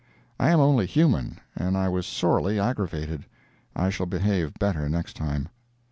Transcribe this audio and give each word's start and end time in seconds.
(I 0.39 0.49
am 0.49 0.59
only 0.59 0.87
human 0.87 1.39
and 1.55 1.77
I 1.77 1.87
was 1.87 2.07
sorely 2.07 2.59
aggravated. 2.59 3.27
I 3.75 3.91
shall 3.91 4.07
behave 4.07 4.55
better 4.57 4.89
next 4.89 5.15
time.) 5.15 5.49